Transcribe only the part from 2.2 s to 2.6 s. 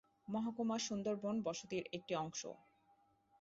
অংশ।